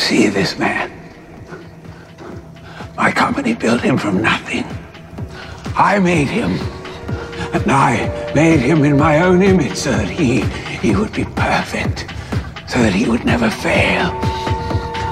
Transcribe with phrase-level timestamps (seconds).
[0.00, 0.90] see this man?
[2.96, 4.64] My company built him from nothing.
[5.76, 6.52] I made him.
[7.52, 10.40] And I made him in my own image so that he,
[10.78, 12.06] he would be perfect,
[12.66, 14.10] so that he would never fail.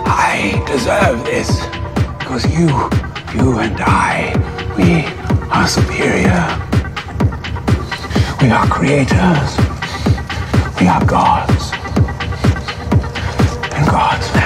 [0.07, 1.51] I deserve this
[2.19, 2.69] because you,
[3.37, 4.33] you and I,
[4.77, 5.05] we
[5.53, 6.45] are superior.
[8.41, 9.51] We are creators.
[10.81, 11.73] We are gods.
[13.75, 14.38] And gods